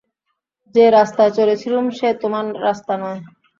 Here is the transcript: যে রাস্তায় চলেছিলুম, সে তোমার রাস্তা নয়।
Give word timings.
যে 0.75 0.83
রাস্তায় 0.89 1.31
চলেছিলুম, 1.37 1.85
সে 1.97 2.07
তোমার 2.21 2.45
রাস্তা 2.63 2.93
নয়। 2.97 3.21